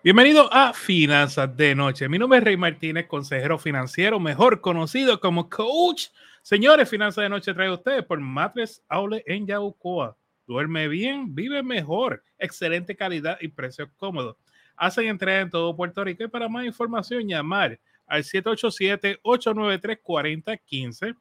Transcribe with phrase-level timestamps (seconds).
[0.00, 2.08] Bienvenido a Finanzas de Noche.
[2.08, 6.10] Mi nombre es Rey Martínez, consejero financiero, mejor conocido como Coach.
[6.40, 10.16] Señores, Finanzas de Noche trae a ustedes por Matres Aule en Yaucoa.
[10.46, 14.36] Duerme bien, vive mejor, excelente calidad y precios cómodos.
[14.76, 21.16] Hacen entrega en todo Puerto Rico y para más información llamar al 787-893-4015.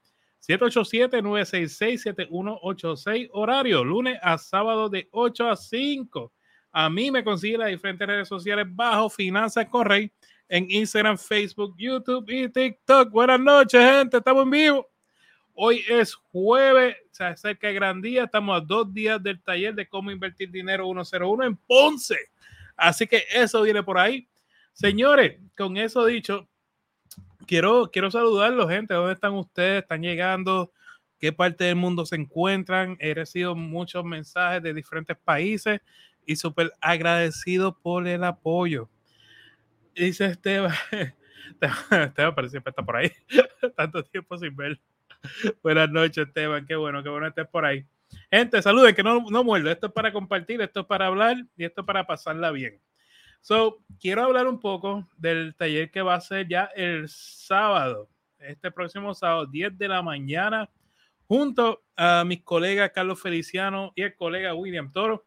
[0.48, 6.32] 787-966-7186, horario lunes a sábado de 8 a 5
[6.80, 10.12] a mí me consigue las diferentes redes sociales bajo Finanzas Correy
[10.48, 13.10] en Instagram, Facebook, YouTube y TikTok.
[13.10, 14.18] Buenas noches, gente.
[14.18, 14.88] Estamos en vivo.
[15.56, 18.26] Hoy es jueves, se acerca el gran día.
[18.26, 22.16] Estamos a dos días del taller de cómo invertir dinero 101 en Ponce.
[22.76, 24.28] Así que eso viene por ahí.
[24.74, 26.48] Señores, con eso dicho,
[27.48, 28.94] quiero, quiero saludarlos, gente.
[28.94, 29.82] ¿Dónde están ustedes?
[29.82, 30.72] ¿Están llegando?
[31.20, 32.98] ¿Qué parte del mundo se encuentran?
[33.00, 35.82] He recibido muchos mensajes de diferentes países
[36.28, 38.90] y súper agradecido por el apoyo.
[39.96, 40.76] Dice Esteban,
[41.90, 43.12] Esteban parece que está por ahí,
[43.76, 44.80] tanto tiempo sin ver.
[45.64, 47.88] Buenas noches, Esteban, qué bueno, qué bueno estés por ahí.
[48.30, 49.72] Gente, saluden, que no, no muerdo.
[49.72, 52.80] Esto es para compartir, esto es para hablar y esto es para pasarla bien.
[53.42, 58.70] So, quiero hablar un poco del taller que va a ser ya el sábado, este
[58.72, 60.70] próximo sábado, 10 de la mañana,
[61.26, 65.26] junto a mis colegas Carlos Feliciano y el colega William Toro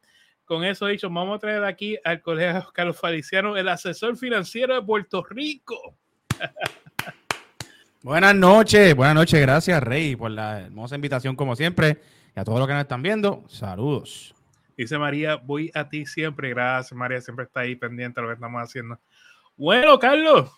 [0.51, 4.83] con eso dicho, vamos a traer aquí al colega Carlos Feliciano, el asesor financiero de
[4.83, 5.95] Puerto Rico.
[8.03, 12.01] Buenas noches, buenas noches, gracias Rey por la hermosa invitación como siempre
[12.35, 14.35] y a todos los que nos están viendo, saludos.
[14.77, 18.35] Dice María, voy a ti siempre, gracias María, siempre está ahí pendiente de lo que
[18.35, 18.99] estamos haciendo.
[19.57, 20.51] Bueno, Carlos,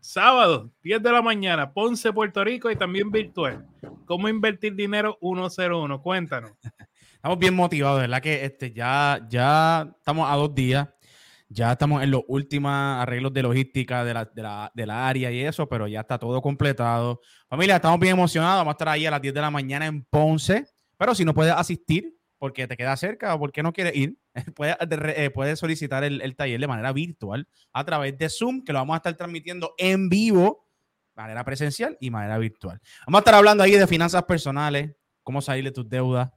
[0.00, 3.64] sábado, 10 de la mañana, Ponce, Puerto Rico y también virtual.
[4.06, 6.02] ¿Cómo invertir dinero 101?
[6.02, 6.50] Cuéntanos.
[7.26, 8.22] Estamos bien motivados, ¿verdad?
[8.22, 10.88] Que este, ya, ya estamos a dos días,
[11.48, 15.32] ya estamos en los últimos arreglos de logística de la, de, la, de la, área
[15.32, 17.20] y eso, pero ya está todo completado.
[17.48, 20.04] Familia, estamos bien emocionados, vamos a estar ahí a las 10 de la mañana en
[20.04, 24.20] Ponce, pero si no puedes asistir porque te queda cerca o porque no quieres ir,
[24.54, 28.72] puedes, eh, puedes solicitar el, el taller de manera virtual a través de Zoom, que
[28.72, 30.68] lo vamos a estar transmitiendo en vivo,
[31.16, 32.80] manera presencial y manera virtual.
[33.04, 36.30] Vamos a estar hablando ahí de finanzas personales, cómo salir de tus deudas,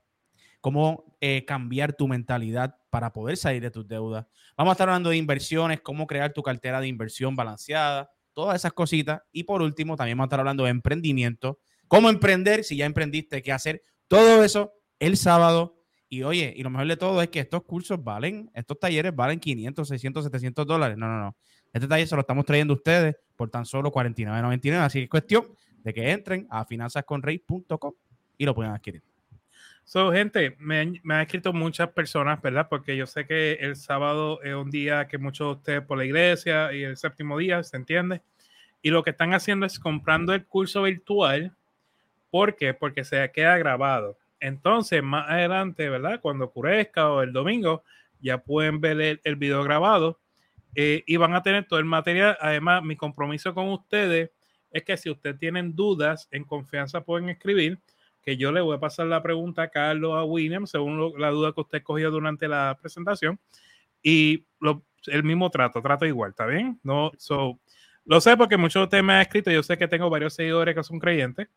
[0.61, 4.25] cómo eh, cambiar tu mentalidad para poder salir de tus deudas.
[4.57, 8.73] Vamos a estar hablando de inversiones, cómo crear tu cartera de inversión balanceada, todas esas
[8.73, 9.21] cositas.
[9.31, 13.41] Y por último, también vamos a estar hablando de emprendimiento, cómo emprender, si ya emprendiste,
[13.41, 13.81] qué hacer.
[14.07, 15.75] Todo eso el sábado.
[16.09, 19.39] Y oye, y lo mejor de todo es que estos cursos valen, estos talleres valen
[19.39, 20.97] 500, 600, 700 dólares.
[20.97, 21.37] No, no, no.
[21.71, 24.77] Este taller se lo estamos trayendo a ustedes por tan solo 49.99.
[24.79, 25.47] Así que es cuestión
[25.83, 27.93] de que entren a finanzasconrey.com
[28.37, 29.08] y lo puedan adquirir.
[29.91, 32.67] So, gente, me, han escrito muchas personas, ¿verdad?
[32.69, 36.05] Porque yo sé que el sábado es un día que muchos de ustedes por la
[36.05, 38.21] iglesia y el séptimo día, ¿se entiende?
[38.83, 41.55] Y lo que están haciendo es comprando el curso virtual.
[42.29, 42.75] ¿Por qué?
[42.75, 44.19] Porque se queda grabado.
[44.39, 46.21] Entonces, más adelante, ¿verdad?
[46.21, 47.83] Cuando ocurrezca o el domingo,
[48.21, 50.19] ya pueden ver el, video grabado
[50.75, 52.37] eh, y van a tener todo el material.
[52.41, 54.29] Además, mi compromiso con ustedes
[54.69, 57.79] es que si ustedes tienen dudas, en confianza pueden escribir
[58.21, 61.53] que yo le voy a pasar la pregunta a Carlos, a William, según la duda
[61.53, 63.39] que usted cogió durante la presentación.
[64.01, 64.45] Y
[65.07, 66.79] el mismo trato, trato igual, ¿está bien?
[66.83, 67.59] No, so,
[68.05, 70.75] lo sé porque muchos de ustedes me han escrito, yo sé que tengo varios seguidores
[70.75, 71.47] que son creyentes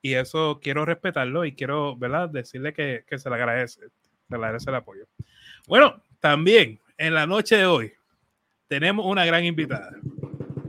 [0.00, 2.28] y eso quiero respetarlo y quiero, ¿verdad?
[2.28, 3.88] Decirle que, que se le agradece, se
[4.30, 5.06] le agradece el apoyo.
[5.66, 7.92] Bueno, también en la noche de hoy
[8.68, 9.90] tenemos una gran invitada.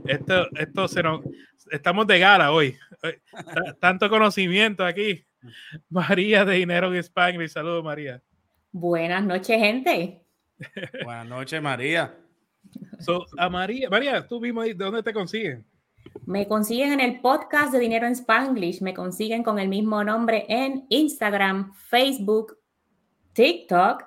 [0.06, 1.22] Esto, esto se nos,
[1.70, 2.76] estamos de gala hoy.
[3.80, 5.24] Tanto conocimiento aquí.
[5.88, 7.50] María de Dinero en Spanglish.
[7.50, 8.22] Saludos, María.
[8.72, 10.22] Buenas noches, gente.
[11.04, 12.14] Buenas noches, María.
[13.38, 15.64] a María, María, tú mismo, ¿de dónde te consiguen?
[16.26, 18.82] Me consiguen en el podcast de Dinero en Spanglish.
[18.82, 22.58] Me consiguen con el mismo nombre en Instagram, Facebook,
[23.32, 24.04] TikTok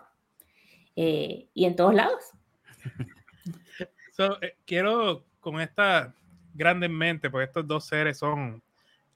[0.96, 2.24] eh, y en todos lados.
[4.42, 6.12] Eh, quiero con esta
[6.52, 8.64] grande mente, porque estos dos seres son,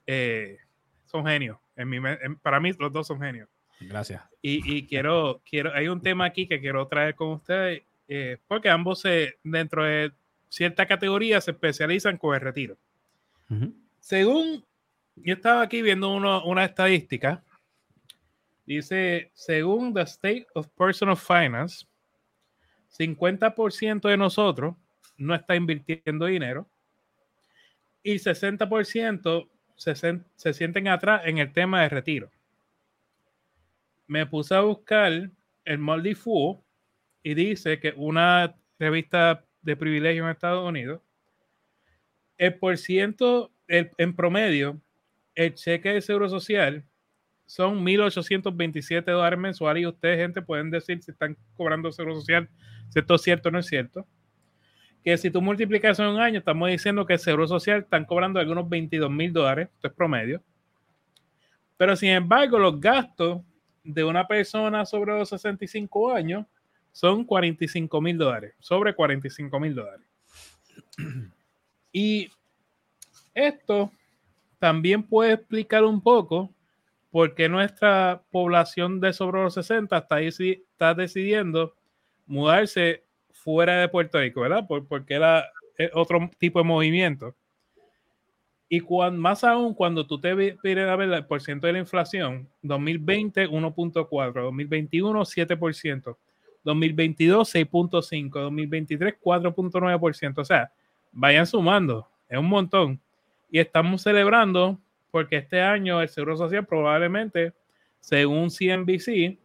[0.06, 0.58] eh,
[1.06, 1.58] son genios.
[1.82, 1.98] En mi,
[2.42, 3.48] para mí, los dos son genios.
[3.80, 4.22] Gracias.
[4.40, 9.00] Y, quiero, quiero, hay un tema aquí que quiero traer con ustedes, eh, porque ambos
[9.00, 10.12] se, dentro de
[10.48, 12.76] cierta categoría se especializan con el retiro.
[14.00, 14.64] Según,
[15.16, 17.44] yo estaba aquí viendo uno, una estadística,
[18.64, 21.86] dice, según the State of Personal Finance,
[22.98, 24.74] 50% de nosotros
[25.16, 26.66] no está invirtiendo dinero
[28.02, 29.48] y 60%
[29.82, 32.30] se, sienten atrás en el tema de retiro.
[34.06, 35.30] Me puse a buscar
[35.64, 36.58] el Moldy Fool
[37.22, 41.00] y dice que una revista de privilegio en Estados Unidos,
[42.36, 44.80] el por ciento, en promedio,
[45.34, 46.84] el cheque de seguro social
[47.46, 52.48] son 1.827 dólares mensuales y ustedes, gente, pueden decir si están cobrando seguro social,
[52.88, 54.06] si esto es cierto o no es cierto.
[55.04, 58.38] Que si tú multiplicas en un año, estamos diciendo que el seguro social están cobrando
[58.38, 60.42] algunos 22 mil dólares, esto es promedio.
[61.76, 63.42] Pero sin embargo, los gastos
[63.82, 66.46] de una persona sobre los 65 años
[66.92, 70.06] son 45 mil dólares, sobre 45 mil dólares.
[71.94, 72.30] Y
[73.34, 73.92] esto
[74.58, 76.50] también puede explicar un poco
[77.10, 81.74] por qué nuestra población de sobre los 60 está, está decidiendo
[82.26, 83.04] mudarse
[83.42, 84.66] fuera de Puerto Rico, ¿verdad?
[84.88, 85.44] porque era
[85.94, 87.34] otro tipo de movimiento.
[88.68, 92.48] Y cuando, más aún cuando tú te pides a ver el porcentaje de la inflación,
[92.62, 96.16] 2020 1.4, 2021 7%,
[96.64, 100.38] 2022 6.5, 2023 4.9%.
[100.38, 100.72] O sea,
[101.10, 103.00] vayan sumando, es un montón.
[103.50, 104.78] Y estamos celebrando
[105.10, 107.52] porque este año el Seguro Social probablemente,
[108.00, 109.38] según CNBC,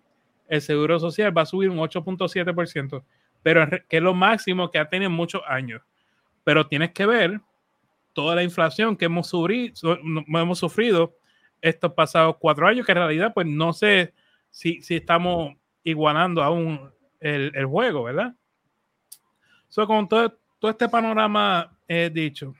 [0.47, 3.03] el Seguro Social va a subir un 8.7%,
[3.47, 5.81] pero que es lo máximo que ha tenido en muchos años.
[6.43, 7.39] Pero tienes que ver
[8.11, 9.73] toda la inflación que hemos sufrido,
[10.27, 11.15] hemos sufrido
[11.61, 14.13] estos pasados cuatro años, que en realidad pues no sé
[14.49, 16.91] si, si estamos igualando aún
[17.21, 18.35] el, el juego, ¿verdad?
[19.69, 22.53] So, con todo, todo este panorama he dicho,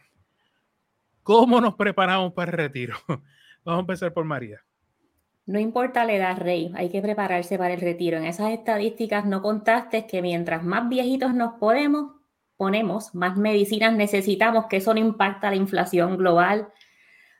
[1.22, 2.95] ¿cómo nos preparamos para el retiro?
[3.66, 4.63] Vamos a empezar por María.
[5.48, 8.18] No importa la edad, Rey, hay que prepararse para el retiro.
[8.18, 12.12] En esas estadísticas no contaste que mientras más viejitos nos podemos,
[12.58, 16.68] ponemos, más medicinas necesitamos, que eso no impacta la inflación global.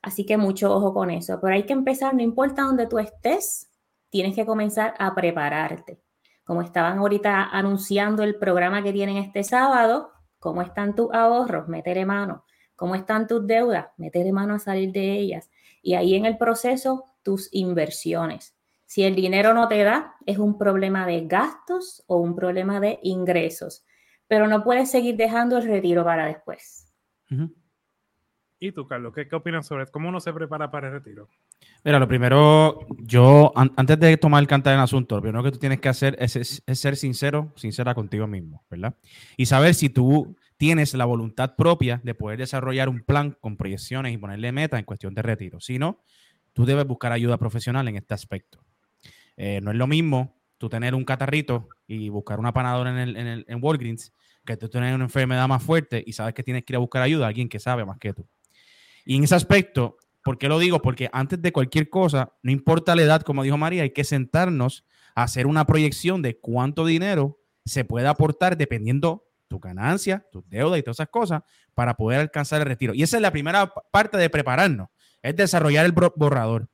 [0.01, 1.39] Así que mucho ojo con eso.
[1.42, 3.69] Pero hay que empezar, no importa dónde tú estés,
[4.10, 6.00] tienes que comenzar a prepararte.
[6.45, 11.68] Como estaban ahorita anunciando el programa que tienen este sábado, ¿cómo están tus ahorros?
[11.68, 12.45] Métele mano.
[12.77, 13.88] ¿Cómo están tus deudas?
[13.98, 15.50] Métele mano a salir de ellas.
[15.81, 18.56] Y ahí en el proceso, tus inversiones.
[18.85, 23.00] Si el dinero no te da, es un problema de gastos o un problema de
[23.03, 23.83] ingresos
[24.27, 26.94] pero no puedes seguir dejando el retiro para después.
[28.59, 31.29] ¿Y tú, Carlos, qué, qué opinas sobre cómo uno se prepara para el retiro?
[31.83, 35.59] Mira, lo primero, yo, antes de tomar el cantar en asunto, lo primero que tú
[35.59, 38.95] tienes que hacer es, ser sincero, sincera contigo mismo, ¿verdad?
[39.38, 44.13] Y saber si tú tienes la voluntad propia de poder desarrollar un plan con proyecciones
[44.13, 45.59] y ponerle meta en cuestión de retiro.
[45.59, 46.03] Si no,
[46.57, 48.65] tú debes buscar ayuda profesional en este aspecto.
[49.36, 53.15] Eh, no es lo mismo tú tener un catarrito y buscar una panadora en, el,
[53.15, 54.12] en, el, en Walgreens,
[54.44, 57.04] que tú tienes una enfermedad más fuerte y sabes que tienes que ir a buscar
[57.04, 58.27] ayuda a alguien que sabe más que tú.
[59.06, 60.81] Y en ese aspecto, ¿por qué lo digo?
[60.81, 64.83] Porque antes de cualquier cosa, no importa la edad, como dijo María, hay que sentarnos
[65.13, 70.80] a hacer una proyección de cuánto dinero se puede aportar dependiendo tu ganancia, tu deuda
[70.80, 71.44] y todas esas cosas
[71.75, 72.95] para poder alcanzar el retiro.
[72.95, 74.89] Y esa es la primera parte de prepararnos,
[75.21, 76.69] es desarrollar el borrador.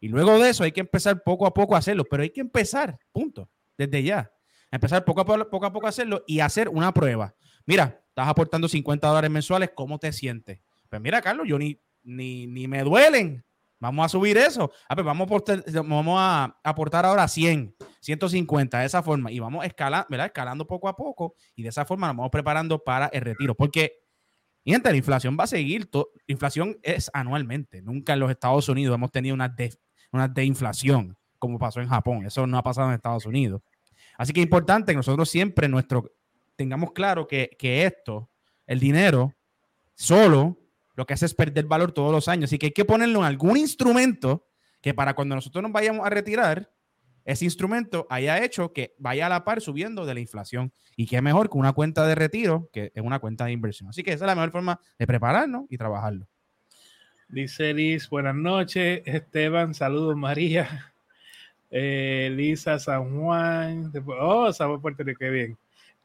[0.00, 2.40] Y luego de eso hay que empezar poco a poco a hacerlo, pero hay que
[2.40, 4.30] empezar, punto, desde ya.
[4.70, 7.34] Empezar poco a poco, a, poco a hacerlo y hacer una prueba.
[7.64, 10.60] Mira, estás aportando 50 dólares mensuales, ¿cómo te sientes?
[10.88, 13.44] Pues mira, Carlos, yo ni, ni, me duelen.
[13.80, 14.72] Vamos a subir eso.
[14.88, 19.30] A ver, vamos a aportar, vamos a aportar ahora 100, 150, de esa forma.
[19.30, 20.26] Y vamos escalando, ¿verdad?
[20.26, 21.34] escalando poco a poco.
[21.54, 23.54] Y de esa forma nos vamos preparando para el retiro.
[23.54, 24.00] Porque,
[24.72, 25.88] gente, la inflación va a seguir.
[25.92, 27.82] La inflación es anualmente.
[27.82, 29.76] Nunca en los Estados Unidos hemos tenido una de
[30.12, 30.32] una
[31.38, 32.26] como pasó en Japón.
[32.26, 33.62] Eso no ha pasado en Estados Unidos.
[34.16, 36.12] Así que es importante que nosotros siempre nuestro,
[36.56, 38.30] tengamos claro que, esto,
[38.66, 39.34] el dinero,
[39.94, 40.58] solo
[40.94, 42.50] lo que hace es perder valor todos los años.
[42.50, 44.48] Así que hay que ponerlo en algún instrumento
[44.80, 46.72] que para cuando nosotros nos vayamos a retirar,
[47.28, 50.72] ese instrumento haya hecho que vaya a la par subiendo de la inflación.
[50.96, 53.90] Y qué mejor que una cuenta de retiro que es una cuenta de inversión.
[53.90, 56.26] Así que esa es la mejor forma de prepararnos y trabajarlo.
[57.28, 59.02] Dice Liz, buenas noches.
[59.04, 60.94] Esteban, saludos María.
[61.70, 63.92] Eh, Lisa San Juan.
[64.18, 65.58] Oh, San Puerto Rico, qué bien.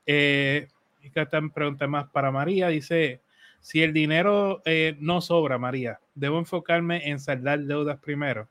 [0.06, 0.68] Eh,
[1.02, 2.68] y que están pregunta más para María.
[2.68, 3.22] Dice,
[3.62, 8.50] si el dinero eh, no sobra, María, ¿debo enfocarme en saldar deudas primero?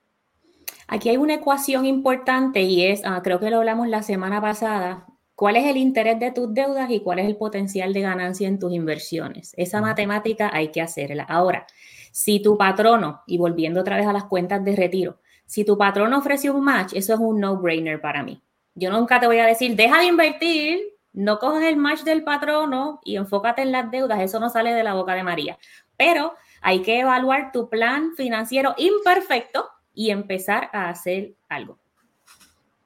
[0.92, 5.06] Aquí hay una ecuación importante y es, ah, creo que lo hablamos la semana pasada,
[5.34, 8.58] ¿cuál es el interés de tus deudas y cuál es el potencial de ganancia en
[8.58, 9.54] tus inversiones?
[9.56, 11.22] Esa matemática hay que hacerla.
[11.22, 11.66] Ahora,
[12.12, 16.18] si tu patrono, y volviendo otra vez a las cuentas de retiro, si tu patrono
[16.18, 18.42] ofreció un match, eso es un no-brainer para mí.
[18.75, 20.78] Yo nunca te voy a decir, deja de invertir,
[21.14, 24.84] no coges el match del patrono y enfócate en las deudas, eso no sale de
[24.84, 25.56] la boca de María.
[25.96, 31.78] Pero hay que evaluar tu plan financiero imperfecto y empezar a hacer algo.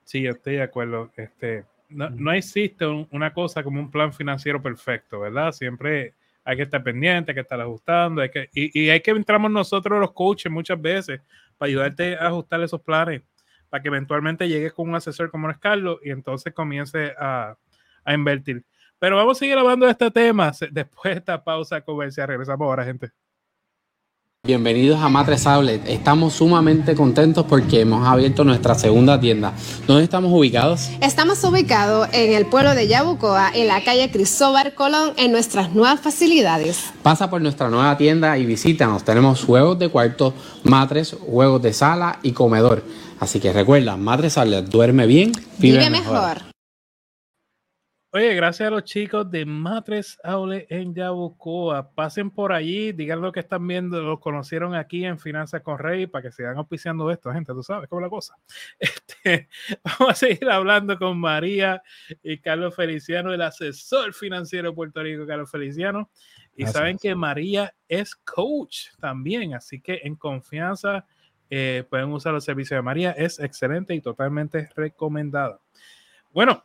[0.05, 1.11] Sí, yo estoy de acuerdo.
[1.17, 5.53] Este, no, existe una cosa como un plan financiero perfecto, ¿verdad?
[5.53, 9.51] Siempre hay que estar pendiente, hay que estar ajustando, hay que, y, hay que entramos
[9.51, 11.21] nosotros los coaches muchas veces
[11.59, 13.23] para ayudarte a ajustar esos planes,
[13.69, 17.57] para que eventualmente llegues con un asesor como es Carlos y entonces comience a,
[18.05, 18.65] a invertir.
[18.99, 22.29] Pero vamos a seguir hablando de este tema después de esta pausa comercial.
[22.29, 23.11] Regresamos ahora, gente.
[24.47, 25.89] Bienvenidos a Matres Outlet.
[25.89, 29.53] Estamos sumamente contentos porque hemos abierto nuestra segunda tienda.
[29.89, 30.89] ¿Dónde estamos ubicados?
[31.01, 35.99] Estamos ubicados en el pueblo de Yabucoa, en la calle Cristóbal Colón, en nuestras nuevas
[35.99, 36.93] facilidades.
[37.03, 39.03] Pasa por nuestra nueva tienda y visítanos.
[39.03, 42.85] Tenemos juegos de cuarto, matres, juegos de sala y comedor.
[43.19, 46.56] Así que recuerda, Matres Outlet, duerme bien, vive, mejor.
[48.17, 51.91] Oye, gracias a los chicos de Matres Aule en Yabucoa.
[51.91, 56.07] Pasen por allí, digan lo que están viendo, los conocieron aquí en Finanzas con Rey
[56.07, 58.35] para que sigan auspiciando esto, gente, tú sabes cómo es la cosa.
[58.79, 59.51] Este,
[59.85, 61.83] vamos a seguir hablando con María
[62.23, 66.09] y Carlos Feliciano, el asesor financiero de Puerto Rico, Carlos Feliciano.
[66.57, 71.05] Y saben que María es coach también, así que en confianza
[71.51, 73.11] eh, pueden usar los servicios de María.
[73.11, 75.61] Es excelente y totalmente recomendada.
[76.33, 76.65] Bueno,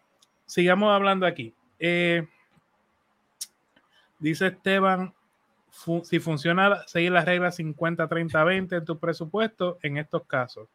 [0.51, 1.53] sigamos hablando aquí.
[1.79, 2.27] Eh,
[4.19, 5.13] dice Esteban,
[6.03, 10.67] si funciona seguir las reglas 50, 30, 20 en tu presupuesto en estos casos.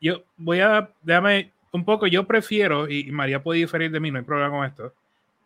[0.00, 4.20] Yo voy a, déjame un poco, yo prefiero, y, María puede diferir de mí, no
[4.20, 4.94] hay problema con esto,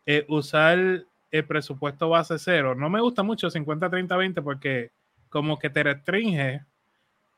[0.07, 2.77] eh, usar el presupuesto base cero.
[2.77, 4.93] No me gusta mucho 50, 30, 20 porque
[5.31, 6.61] como que te restringe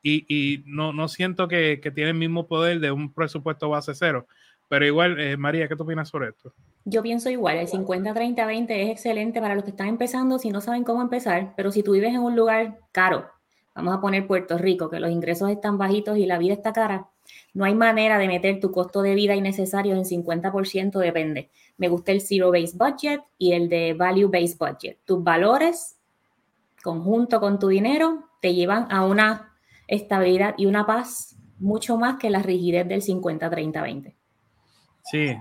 [0.03, 4.27] y, no, siento que, que, tiene el mismo poder de un presupuesto base cero.
[4.67, 6.53] Pero igual, eh, María, ¿qué tú opinas sobre esto?
[6.85, 10.83] Yo pienso igual, el 50-30-20 es excelente para los que están empezando si no saben
[10.83, 13.25] cómo empezar, pero si tú vives en un lugar caro,
[13.73, 17.09] vamos a poner Puerto Rico, que los ingresos están bajitos y la vida está cara,
[17.53, 21.49] no hay manera de meter tu costo de vida innecesario en 50%, depende.
[21.77, 24.99] Me gusta el Zero Based Budget y el de Value Based Budget.
[25.05, 25.97] Tus valores,
[26.83, 29.53] conjunto con tu dinero, te llevan a una
[29.87, 34.15] estabilidad y una paz mucho más que la rigidez del 50-30-20.
[35.11, 35.35] Sí,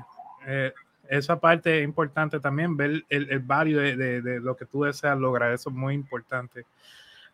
[0.47, 0.73] eh,
[1.09, 5.53] esa parte es importante también, ver el, el value de, lo que tú deseas lograr,
[5.53, 6.65] eso es muy importante.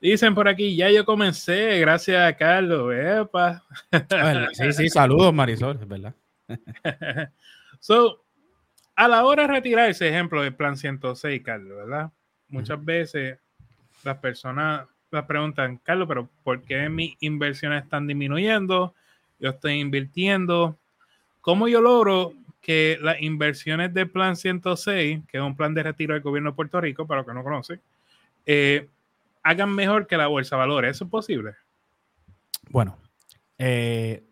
[0.00, 2.94] Dicen por aquí, ya yo comencé, gracias a Carlos.
[2.94, 3.62] Epa.
[4.52, 6.14] Sí, sí, saludos Marisol, es verdad.
[7.80, 8.24] so,
[8.96, 12.10] a la hora de retirar ese ejemplo del plan 106, Carlos, ¿verdad?
[12.48, 13.38] Muchas veces
[14.02, 18.94] las personas las preguntan, Carlos, pero ¿por qué mis inversiones están disminuyendo?
[19.38, 20.78] Yo estoy invirtiendo,
[21.40, 26.14] ¿Cómo yo logro que las inversiones del Plan 106, que es un plan de retiro
[26.14, 27.80] del gobierno de Puerto Rico, para los que no conocen,
[28.44, 28.88] eh,
[29.42, 30.96] hagan mejor que la bolsa de valores?
[30.96, 31.54] ¿Eso es posible?
[32.68, 32.98] Bueno,
[33.58, 34.22] eh,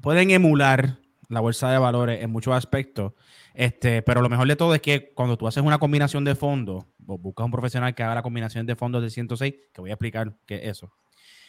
[0.00, 3.12] pueden emular la bolsa de valores en muchos aspectos,
[3.54, 6.84] este, pero lo mejor de todo es que cuando tú haces una combinación de fondos,
[6.98, 10.34] buscas un profesional que haga la combinación de fondos de 106, que voy a explicar
[10.46, 10.92] qué es eso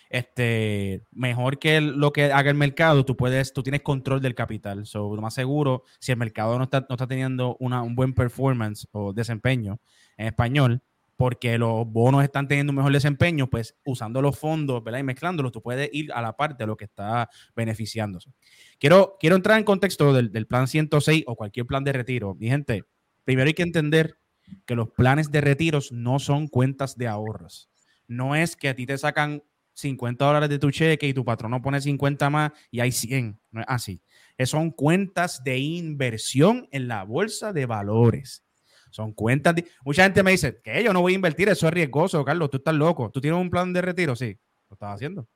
[0.09, 4.85] este, mejor que lo que haga el mercado, tú puedes, tú tienes control del capital.
[4.85, 8.13] So, lo más seguro, si el mercado no está, no está teniendo una, un buen
[8.13, 9.79] performance o desempeño
[10.17, 10.81] en español,
[11.15, 14.99] porque los bonos están teniendo un mejor desempeño, pues usando los fondos, ¿verdad?
[14.99, 18.31] Y mezclándolos, tú puedes ir a la parte de lo que está beneficiándose.
[18.79, 22.35] Quiero, quiero entrar en contexto del, del plan 106 o cualquier plan de retiro.
[22.35, 22.85] Mi gente,
[23.25, 24.17] primero hay que entender
[24.65, 27.69] que los planes de retiros no son cuentas de ahorros.
[28.07, 29.43] No es que a ti te sacan
[29.79, 33.39] 50 dólares de tu cheque y tu patrono pone 50 más y hay 100.
[33.51, 34.01] No es así.
[34.45, 38.43] Son cuentas de inversión en la bolsa de valores.
[38.91, 39.55] Son cuentas.
[39.83, 42.57] Mucha gente me dice que yo no voy a invertir, eso es riesgoso, Carlos, tú
[42.57, 43.11] estás loco.
[43.11, 44.15] ¿Tú tienes un plan de retiro?
[44.15, 44.37] Sí,
[44.69, 45.27] lo estás haciendo.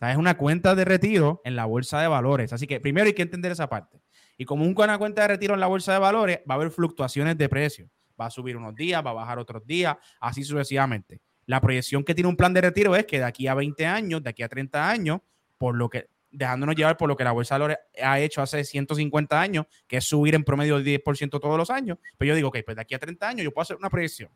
[0.00, 2.52] Es una cuenta de retiro en la bolsa de valores.
[2.52, 4.02] Así que primero hay que entender esa parte.
[4.36, 7.38] Y como una cuenta de retiro en la bolsa de valores, va a haber fluctuaciones
[7.38, 7.88] de precio.
[8.20, 11.20] Va a subir unos días, va a bajar otros días, así sucesivamente.
[11.52, 14.22] La proyección que tiene un plan de retiro es que de aquí a 20 años,
[14.22, 15.20] de aquí a 30 años,
[15.58, 18.64] por lo que dejándonos llevar por lo que la bolsa de valores ha hecho hace
[18.64, 22.48] 150 años, que es subir en promedio el 10% todos los años, pero yo digo,
[22.48, 24.30] ok, pues de aquí a 30 años yo puedo hacer una proyección.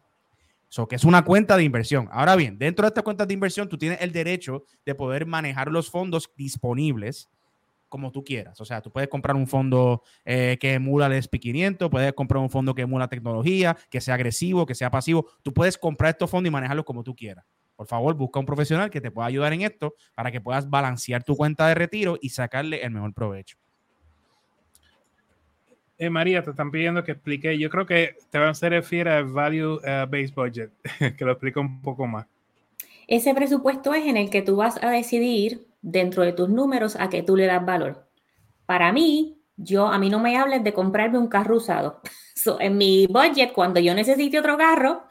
[0.69, 2.07] Eso que es una cuenta de inversión.
[2.13, 5.73] Ahora bien, dentro de esta cuenta de inversión, tú tienes el derecho de poder manejar
[5.73, 7.31] los fondos disponibles
[7.89, 8.61] como tú quieras.
[8.61, 12.51] O sea, tú puedes comprar un fondo eh, que emula el SP500, puedes comprar un
[12.51, 15.27] fondo que emula tecnología, que sea agresivo, que sea pasivo.
[15.43, 17.45] Tú puedes comprar estos fondos y manejarlos como tú quieras.
[17.77, 21.23] Por favor, busca un profesional que te pueda ayudar en esto para que puedas balancear
[21.23, 23.59] tu cuenta de retiro y sacarle el mejor provecho.
[25.99, 27.59] Eh, María, te están pidiendo que explique.
[27.59, 30.71] Yo creo que te van a hacer refiere al Value uh, Based Budget,
[31.17, 32.27] que lo explico un poco más.
[33.09, 37.09] Ese presupuesto es en el que tú vas a decidir dentro de tus números a
[37.09, 38.09] que tú le das valor.
[38.67, 42.03] Para mí, Yo, a mí no me hables de comprarme un carro usado.
[42.61, 45.05] en mi budget, cuando yo necesite otro carro,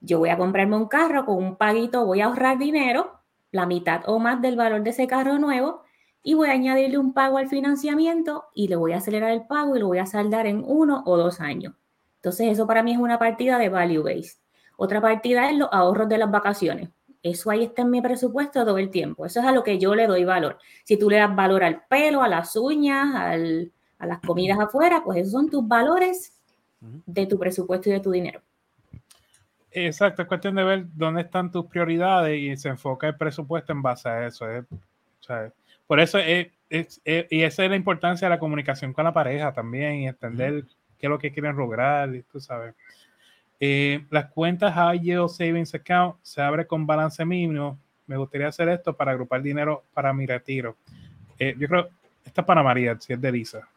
[0.00, 4.02] yo voy a comprarme un carro con un paguito, voy a ahorrar dinero, la mitad
[4.06, 5.82] o más del valor de ese carro nuevo,
[6.22, 9.74] y voy a añadirle un pago al financiamiento y le voy a acelerar el pago
[9.74, 11.74] y lo voy a saldar en uno o dos años.
[12.16, 14.36] Entonces, eso para mí es una partida de value base.
[14.76, 16.90] Otra partida es los ahorros de las vacaciones.
[17.22, 19.26] Eso ahí está en mi presupuesto todo el tiempo.
[19.26, 20.58] Eso es a lo que yo le doy valor.
[20.84, 23.14] Si tú le das valor al pelo, a las uñas,
[23.98, 26.40] a las comidas afuera, pues esos son tus valores
[26.80, 28.40] de tu presupuesto y de tu dinero.
[29.70, 33.82] Exacto, es cuestión de ver dónde están tus prioridades y se enfoca el presupuesto en
[33.82, 34.46] base a eso.
[35.86, 39.96] por eso es, y esa es la importancia de la comunicación con la pareja también
[39.96, 40.64] y entender
[40.98, 42.74] qué es lo que quieren lograr, y tú sabes.
[43.60, 47.78] Eh, las cuentas High Yield Savings Account se abre con balance mínimo.
[48.06, 50.76] Me gustaría hacer esto para agrupar dinero para mi retiro.
[51.38, 51.88] Eh, yo creo,
[52.24, 53.68] esta es para María, si es de Lisa.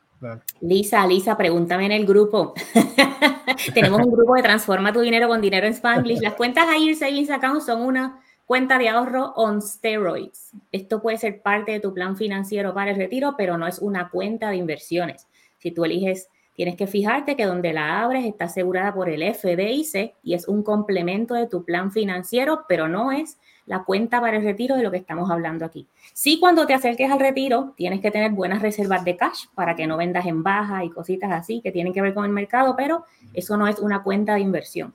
[0.62, 2.54] Lisa, Lisa, pregúntame en el grupo.
[3.74, 6.22] Tenemos un grupo de Transforma tu dinero con dinero en Spanglish.
[6.22, 10.52] Las cuentas High Yield Savings Account son una cuenta de ahorro on steroids.
[10.72, 14.10] Esto puede ser parte de tu plan financiero para el retiro, pero no es una
[14.10, 15.28] cuenta de inversiones.
[15.58, 20.14] Si tú eliges Tienes que fijarte que donde la abres está asegurada por el FDIC
[20.22, 24.44] y es un complemento de tu plan financiero, pero no es la cuenta para el
[24.44, 25.88] retiro de lo que estamos hablando aquí.
[26.14, 29.88] Sí, cuando te acerques al retiro, tienes que tener buenas reservas de cash para que
[29.88, 33.06] no vendas en baja y cositas así que tienen que ver con el mercado, pero
[33.34, 34.94] eso no es una cuenta de inversión.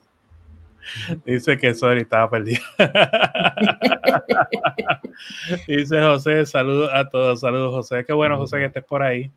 [1.25, 2.61] Dice que sorry, estaba perdido.
[5.67, 8.05] Dice José, saludos a todos, saludos José.
[8.05, 9.31] Qué bueno, José, que estés por ahí.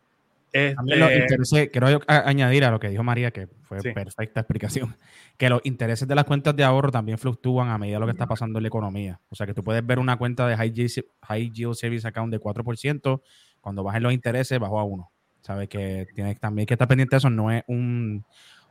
[0.51, 1.69] Este...
[1.69, 4.95] quiero añadir a lo que dijo María, que fue perfecta explicación,
[5.37, 8.11] que los intereses de las cuentas de ahorro también fluctúan a medida de lo que
[8.11, 9.19] está pasando en la economía.
[9.29, 12.39] O sea que tú puedes ver una cuenta de High Yield, high Service Account de
[12.39, 13.21] 4%,
[13.61, 15.11] cuando bajen los intereses bajó a 1.
[15.41, 18.25] Sabes que tienes también que estar pendiente de eso, no es un,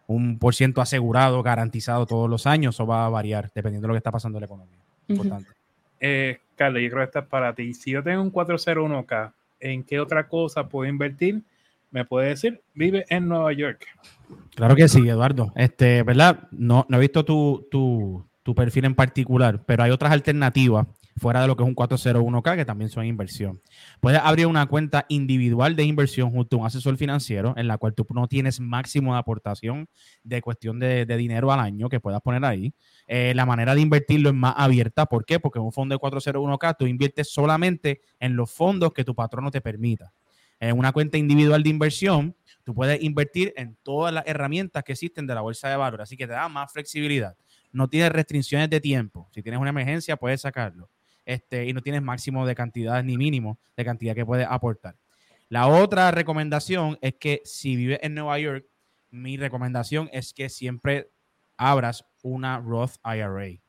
[0.07, 3.95] un por ciento asegurado, garantizado todos los años, eso va a variar dependiendo de lo
[3.95, 4.78] que está pasando en la economía.
[5.09, 5.50] Importante.
[5.99, 7.75] Eh, Carlos, yo creo que esta es para ti.
[7.75, 11.43] Si yo tengo un 401k, ¿en qué otra cosa puedo invertir?
[11.91, 13.87] Me puede decir, vive en Nueva York.
[14.55, 15.53] Claro que sí, Eduardo.
[15.57, 16.49] Este, ¿verdad?
[16.50, 21.43] No, no he visto tu, tu, tu perfil en particular, pero hay otras alternativas fuera
[21.43, 23.61] de lo que es un 401k que también son inversión.
[24.00, 27.95] Puedes abrir una cuenta individual de inversión junto a un asesor financiero en la cual
[27.95, 29.89] tú no tienes máximo de aportación
[30.25, 32.73] de cuestión de, de dinero al año que puedas poner ahí.
[33.07, 35.07] Eh, la manera de invertirlo es más abierta.
[35.07, 35.39] ¿Por qué?
[35.41, 39.50] Porque en un fondo de 401k tú inviertes solamente en los fondos que tu patrono
[39.50, 40.13] te permita
[40.61, 45.27] en una cuenta individual de inversión, tú puedes invertir en todas las herramientas que existen
[45.27, 47.37] de la bolsa de valores, así que te da más flexibilidad.
[47.73, 49.29] No tienes restricciones de tiempo.
[49.33, 50.91] Si tienes una emergencia, puedes sacarlo.
[51.25, 54.97] Este, y no tienes máximo de cantidad ni mínimo de cantidad que puedes aportar.
[55.49, 58.67] La otra recomendación es que si vives en Nueva York,
[59.11, 61.11] mi recomendación es que siempre
[61.57, 63.61] abras una Roth IRA.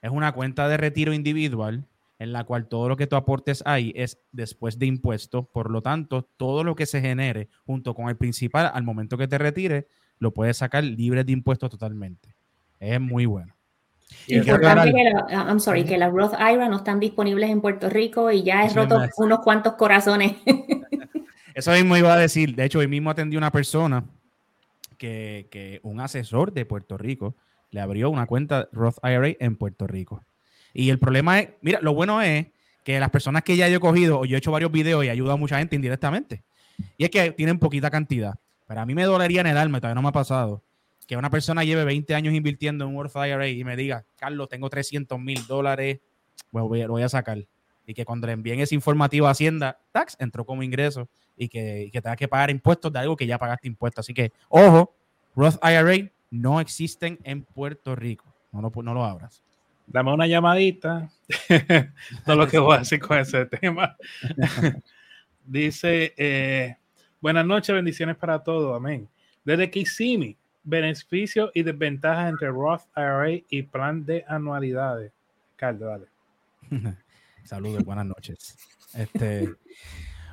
[0.00, 1.86] Es una cuenta de retiro individual
[2.22, 5.44] en la cual todo lo que tú aportes ahí es después de impuestos.
[5.48, 9.26] Por lo tanto, todo lo que se genere junto con el principal al momento que
[9.26, 9.88] te retire,
[10.20, 12.36] lo puedes sacar libre de impuestos totalmente.
[12.78, 13.56] Es muy bueno.
[14.28, 18.30] Importante que, la, I'm sorry, que las Roth IRA no están disponibles en Puerto Rico
[18.30, 20.36] y ya he roto unos cuantos corazones.
[21.54, 22.54] Eso mismo iba a decir.
[22.54, 24.04] De hecho, hoy mismo atendí a una persona
[24.96, 27.34] que, que un asesor de Puerto Rico
[27.70, 30.22] le abrió una cuenta Roth IRA en Puerto Rico.
[30.74, 32.46] Y el problema es, mira, lo bueno es
[32.84, 35.08] que las personas que ya yo he cogido, o yo he hecho varios videos y
[35.08, 36.42] he ayudado a mucha gente indirectamente,
[36.96, 38.34] y es que tienen poquita cantidad.
[38.66, 40.62] Pero a mí me dolería en el alma, todavía no me ha pasado,
[41.06, 44.48] que una persona lleve 20 años invirtiendo en un Worth IRA y me diga, Carlos,
[44.48, 46.00] tengo 300 mil dólares,
[46.52, 47.44] lo voy a sacar.
[47.86, 51.90] Y que cuando le envíen ese informativo a Hacienda, tax, entró como ingreso y que,
[51.92, 54.04] que tenga que pagar impuestos de algo que ya pagaste impuestos.
[54.04, 54.94] Así que, ojo,
[55.34, 58.32] Roth IRA no existen en Puerto Rico.
[58.52, 59.42] No, no, no lo abras
[59.86, 61.10] dame una llamadita.
[62.26, 63.96] no lo que voy a decir con ese tema.
[65.44, 66.76] Dice, eh,
[67.20, 69.08] buenas noches, bendiciones para todos, amén.
[69.44, 75.12] Desde Kissimmee, beneficios y desventajas entre Roth IRA y plan de anualidades.
[75.56, 76.06] Carlos, dale.
[77.44, 78.56] Saludos, buenas noches.
[78.94, 79.52] Este,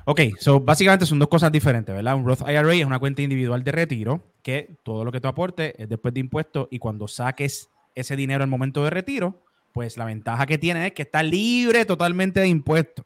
[0.04, 2.14] ok, so básicamente son dos cosas diferentes, ¿verdad?
[2.14, 5.74] Un Roth IRA es una cuenta individual de retiro que todo lo que tú aportes
[5.76, 7.68] es después de impuestos y cuando saques
[8.00, 11.84] ese dinero al momento de retiro, pues la ventaja que tiene es que está libre
[11.84, 13.04] totalmente de impuestos.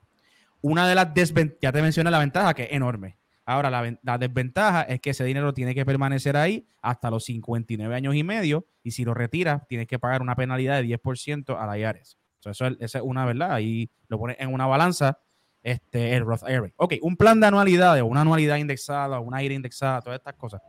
[0.60, 3.18] Una de las desventajas, ya te mencioné la ventaja, que es enorme.
[3.46, 8.14] Ahora, la, desventaja es que ese dinero tiene que permanecer ahí hasta los 59 años
[8.14, 11.76] y medio y si lo retiras, tienes que pagar una penalidad de 10% a la
[11.76, 12.16] IARES.
[12.46, 13.52] eso, es, esa es una verdad.
[13.52, 15.18] Ahí lo pones en una balanza
[15.64, 16.70] este, el Roth IRA.
[16.76, 20.60] Ok, un plan de anualidades o una anualidad indexada, una IRA indexada, todas estas cosas,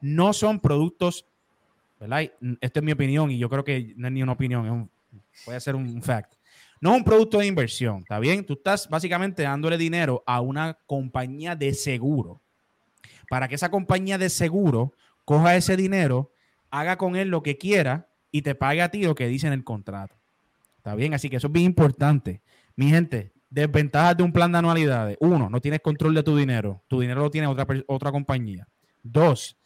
[0.00, 1.26] no son productos,
[2.60, 4.90] Esta es mi opinión y yo creo que no es ni una opinión,
[5.44, 6.34] puede ser un fact.
[6.80, 8.44] No es un producto de inversión, ¿está bien?
[8.44, 12.42] Tú estás básicamente dándole dinero a una compañía de seguro
[13.28, 14.92] para que esa compañía de seguro
[15.24, 16.32] coja ese dinero,
[16.70, 19.52] haga con él lo que quiera y te pague a ti lo que dice en
[19.52, 20.16] el contrato.
[20.76, 21.14] ¿Está bien?
[21.14, 22.42] Así que eso es bien importante.
[22.76, 25.16] Mi gente, desventajas de un plan de anualidades.
[25.20, 26.84] Uno, no tienes control de tu dinero.
[26.88, 28.68] Tu dinero lo tiene otra, otra compañía.
[29.02, 29.56] Dos,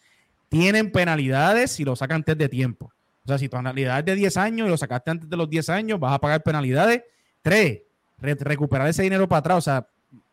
[0.48, 2.92] tienen penalidades si lo sacan antes de tiempo.
[3.24, 5.50] O sea, si tu anualidad es de 10 años y lo sacaste antes de los
[5.50, 7.02] 10 años, vas a pagar penalidades.
[7.42, 7.82] Tres,
[8.18, 9.58] recuperar ese dinero para atrás.
[9.58, 9.86] O sea,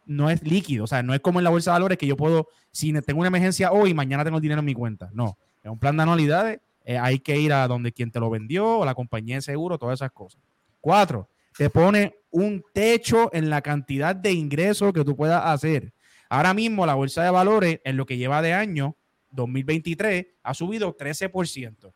[0.05, 0.85] no es líquido.
[0.85, 3.19] O sea, no es como en la bolsa de valores que yo puedo, si tengo
[3.19, 5.09] una emergencia hoy, mañana tengo el dinero en mi cuenta.
[5.13, 6.59] No, es un plan de anualidades.
[6.85, 9.77] Eh, hay que ir a donde quien te lo vendió, o la compañía de seguro,
[9.77, 10.39] todas esas cosas.
[10.79, 15.93] Cuatro, te pone un techo en la cantidad de ingresos que tú puedas hacer.
[16.29, 18.95] Ahora mismo la bolsa de valores, en lo que lleva de año,
[19.35, 21.93] 2023, ha subido 13%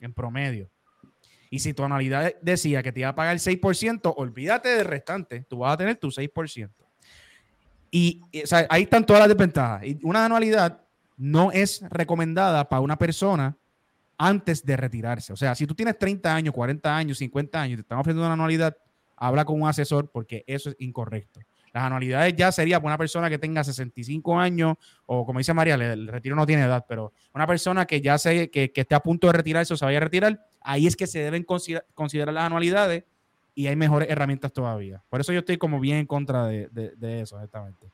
[0.00, 0.70] en promedio.
[1.50, 5.44] Y si tu anualidad decía que te iba a pagar el 6%, olvídate del restante,
[5.48, 6.70] tú vas a tener tu 6%.
[7.90, 8.20] Y
[8.68, 9.82] ahí están todas las desventajas.
[10.02, 10.82] Una anualidad
[11.16, 13.56] no es recomendada para una persona
[14.18, 15.32] antes de retirarse.
[15.32, 18.34] O sea, si tú tienes 30 años, 40 años, 50 años te están ofreciendo una
[18.34, 18.76] anualidad,
[19.16, 21.40] habla con un asesor porque eso es incorrecto.
[21.72, 24.76] Las anualidades ya sería para una persona que tenga 65 años
[25.06, 28.50] o como dice María, el retiro no tiene edad, pero una persona que ya se,
[28.50, 31.20] que, esté a punto de retirarse o se vaya a retirar, ahí es que se
[31.20, 33.04] deben considerar las anualidades
[33.58, 35.02] y hay mejores herramientas todavía.
[35.08, 36.68] Por eso yo estoy como bien en contra de,
[37.20, 37.88] eso, exactamente.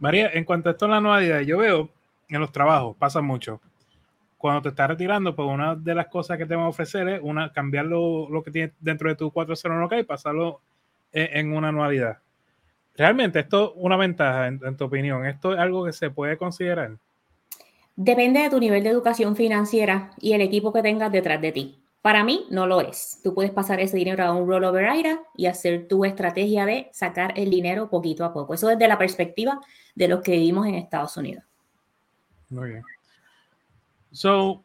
[0.00, 1.88] María, en cuanto a esto en la anualidad, yo veo
[2.28, 3.60] en los trabajos, pasa mucho.
[4.36, 7.20] Cuando te estás retirando, pues una de las cosas que te van a ofrecer es
[7.22, 10.60] una, cambiar lo, que tienes dentro de tu 401k y pasarlo
[11.12, 12.18] en, una anualidad.
[12.96, 15.26] Realmente, esto es una ventaja, en, tu opinión.
[15.26, 16.96] ¿Esto es algo que se puede considerar?
[17.96, 21.80] Depende de tu nivel de educación financiera y el equipo que tengas detrás de ti.
[22.02, 23.20] Para mí no lo es.
[23.24, 27.32] Tú puedes pasar ese dinero a un rollover IRA y hacer tu estrategia de sacar
[27.36, 28.54] el dinero poquito a poco.
[28.54, 29.60] Eso desde la perspectiva
[29.94, 31.44] de los que vivimos en Estados Unidos.
[32.50, 32.82] Muy bien.
[34.12, 34.62] So,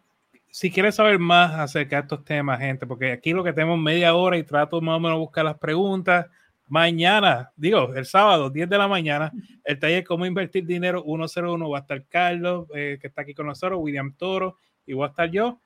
[0.51, 4.13] si quieres saber más acerca de estos temas, gente, porque aquí lo que tenemos media
[4.15, 6.27] hora y trato más o menos buscar las preguntas.
[6.69, 9.31] Mañana, digo, el sábado, 10 de la mañana,
[9.63, 13.47] el taller Cómo Invertir Dinero 101 va a estar Carlos, eh, que está aquí con
[13.47, 15.59] nosotros, William Toro, y voy a estar yo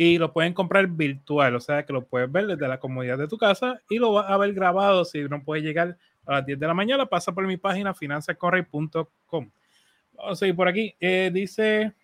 [0.00, 3.26] y lo pueden comprar virtual, o sea que lo puedes ver desde la comodidad de
[3.26, 6.56] tu casa y lo vas a ver grabado si no puedes llegar a las 10
[6.56, 9.50] de la mañana, pasa por mi página finanzascorre.com.
[10.12, 10.94] Vamos a seguir por aquí.
[11.00, 11.94] Eh, dice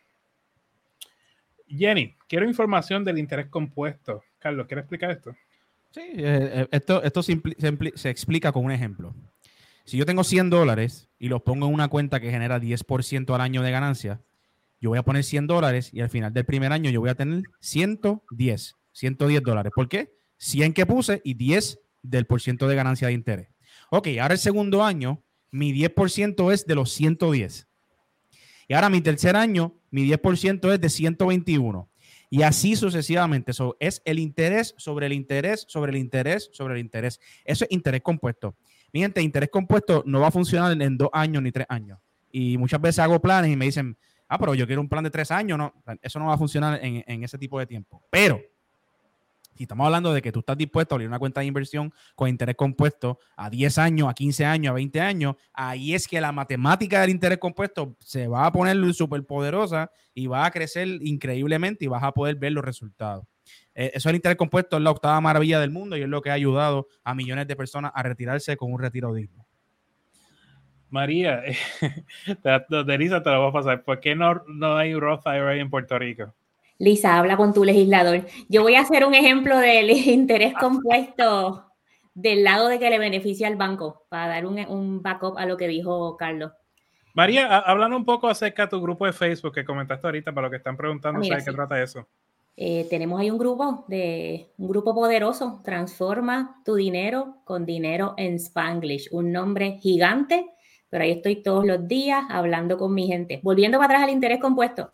[1.68, 4.24] Jenny, quiero información del interés compuesto.
[4.40, 5.36] Carlos, ¿quieres explicar esto?
[5.94, 7.40] Sí, eh, eh, esto, esto se,
[7.94, 9.14] se, explica con un ejemplo.
[9.84, 13.40] Si yo tengo 100 dólares y los pongo en una cuenta que genera 10% al
[13.40, 14.20] año de ganancia,
[14.80, 17.14] yo voy a poner 100 dólares y al final del primer año yo voy a
[17.14, 19.72] tener 110, 110 dólares.
[19.72, 20.12] ¿Por qué?
[20.38, 23.50] 100 que puse y 10 del por ciento de ganancia de interés.
[23.88, 27.68] Ok, ahora el segundo año, mi 10% es de los 110.
[28.66, 31.88] Y ahora mi tercer año, mi 10% es de 121.
[32.34, 33.52] Y así sucesivamente.
[33.52, 37.20] Eso es el interés sobre el interés, sobre el interés, sobre el interés.
[37.44, 38.56] Eso es interés compuesto.
[38.92, 42.00] Mi interés compuesto no va a funcionar en dos años ni tres años.
[42.32, 45.10] Y muchas veces hago planes y me dicen, ah, pero yo quiero un plan de
[45.10, 48.02] tres años, no, eso no va a funcionar en, ese tipo de tiempo.
[48.10, 48.42] Pero
[49.54, 52.28] si estamos hablando de que tú estás dispuesto a abrir una cuenta de inversión con
[52.28, 56.32] interés compuesto a 10 años, a 15 años, a 20 años, ahí es que la
[56.32, 61.84] matemática del interés compuesto se va a poner súper poderosa y va a crecer increíblemente
[61.84, 63.24] y vas a poder ver los resultados.
[63.74, 66.30] Eh, eso el interés compuesto, es la octava maravilla del mundo y es lo que
[66.30, 69.46] ha ayudado a millones de personas a retirarse con un retiro digno.
[70.90, 73.82] María, de Lisa te lo voy a pasar.
[73.82, 76.32] ¿Por qué no, no hay Roth IRA en Puerto Rico?
[76.78, 78.26] Lisa, habla con tu legislador.
[78.48, 81.70] Yo voy a hacer un ejemplo del interés compuesto
[82.14, 85.56] del lado de que le beneficia al banco, para dar un, un backup a lo
[85.56, 86.52] que dijo Carlos.
[87.12, 90.50] María, hablando un poco acerca de tu grupo de Facebook que comentaste ahorita, para los
[90.50, 92.06] que están preguntando, ah, ¿sabes qué trata eso?
[92.56, 98.36] Eh, tenemos ahí un grupo de un grupo poderoso, transforma tu dinero con dinero en
[98.36, 100.54] Spanglish, un nombre gigante
[100.94, 103.40] pero ahí estoy todos los días hablando con mi gente.
[103.42, 104.92] Volviendo para atrás al interés compuesto,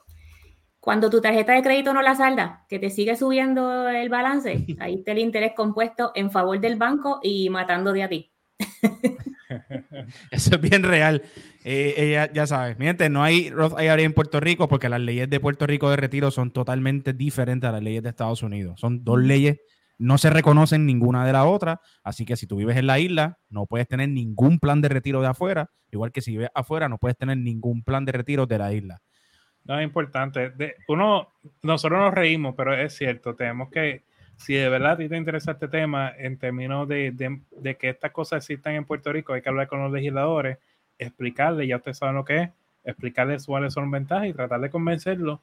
[0.81, 4.95] cuando tu tarjeta de crédito no la salda, que te sigue subiendo el balance, ahí
[4.97, 8.33] está el interés compuesto en favor del banco y matándote a ti.
[10.31, 11.23] Eso es bien real.
[11.65, 15.41] Eh, ya sabes, miente, no hay Roth IRA en Puerto Rico porque las leyes de
[15.41, 18.81] Puerto Rico de retiro son totalmente diferentes a las leyes de Estados Unidos.
[18.81, 19.59] Son dos leyes
[20.01, 23.39] no se reconocen ninguna de la otra, así que si tú vives en la isla,
[23.51, 26.97] no puedes tener ningún plan de retiro de afuera, igual que si vives afuera, no
[26.97, 29.03] puedes tener ningún plan de retiro de la isla.
[29.71, 30.51] No, es importante.
[30.51, 31.29] De, uno,
[31.63, 34.03] nosotros nos reímos, pero es cierto, tenemos que,
[34.37, 37.13] si de verdad a ti te interesa este tema, en términos de,
[37.53, 40.59] de, que estas cosas existan en Puerto Rico, hay que hablar con los legisladores,
[40.99, 42.51] explicarles, ya ustedes saben lo que es,
[42.83, 45.39] explicarles cuáles son ventajas y tratar de convencerlos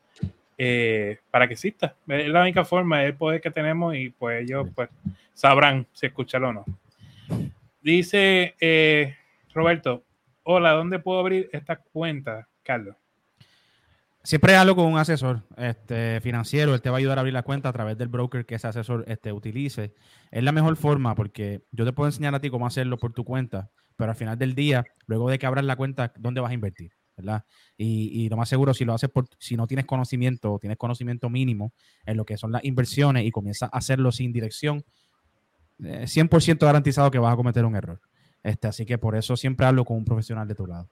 [0.57, 1.95] eh, para que exista.
[2.09, 4.89] Es la única forma, es el poder que tenemos y pues ellos pues,
[5.33, 6.65] sabrán si escucharlo o no.
[7.79, 9.15] Dice eh,
[9.53, 10.03] Roberto,
[10.43, 12.97] hola, ¿dónde puedo abrir esta cuenta, Carlos?
[14.27, 17.43] Siempre algo con un asesor este, financiero, él te va a ayudar a abrir la
[17.43, 19.93] cuenta a través del broker que ese asesor este, utilice.
[20.31, 23.23] Es la mejor forma porque yo te puedo enseñar a ti cómo hacerlo por tu
[23.23, 26.55] cuenta, pero al final del día, luego de que abras la cuenta, ¿dónde vas a
[26.55, 26.91] invertir?
[27.15, 27.45] ¿verdad?
[27.77, 31.29] Y, lo más seguro, si lo haces por, si no tienes conocimiento o tienes conocimiento
[31.29, 31.71] mínimo
[32.05, 34.83] en lo que son las inversiones y comienzas a hacerlo sin dirección,
[35.79, 38.01] 100% eh, garantizado que vas a cometer un error.
[38.43, 40.89] Este, así que por eso siempre hablo con un profesional de tu lado.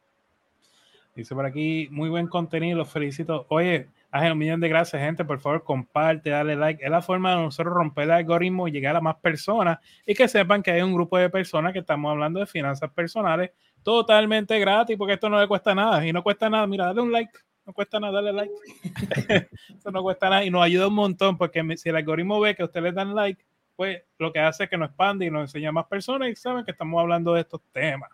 [1.16, 3.46] Dice por aquí, muy buen contenido, los felicito.
[3.48, 5.24] Oye, haz un millón de gracias, gente.
[5.24, 6.84] Por favor, comparte, dale like.
[6.84, 10.28] Es la forma de nosotros romper el algoritmo y llegar a más personas y que
[10.28, 13.52] sepan que hay un grupo de personas que estamos hablando de finanzas personales
[13.82, 16.68] totalmente gratis porque esto no le cuesta nada y no cuesta nada.
[16.68, 17.32] Mira, dale un like.
[17.66, 18.54] No cuesta nada, dale like.
[19.78, 22.64] Eso no cuesta nada y nos ayuda un montón porque si el algoritmo ve que
[22.66, 23.42] ustedes dan like,
[23.78, 26.36] pues lo que hace es que nos expande y nos enseña a más personas y
[26.36, 28.10] saben que estamos hablando de estos temas.